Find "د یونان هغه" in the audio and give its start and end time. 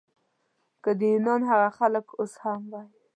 0.99-1.69